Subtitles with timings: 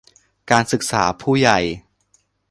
[0.51, 1.59] การศึกษาผู้ใหญ่